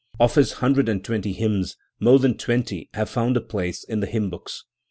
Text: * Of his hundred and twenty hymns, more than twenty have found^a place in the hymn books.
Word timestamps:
* 0.13 0.19
Of 0.19 0.33
his 0.33 0.53
hundred 0.53 0.89
and 0.89 1.05
twenty 1.05 1.31
hymns, 1.31 1.77
more 1.99 2.17
than 2.17 2.35
twenty 2.35 2.89
have 2.95 3.07
found^a 3.11 3.47
place 3.47 3.83
in 3.83 3.99
the 3.99 4.07
hymn 4.07 4.31
books. 4.31 4.65